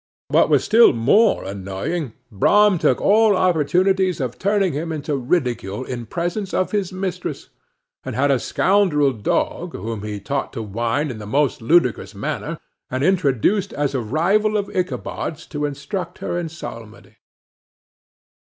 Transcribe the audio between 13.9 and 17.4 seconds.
a rival of Ichabod's, to instruct her in psalmody.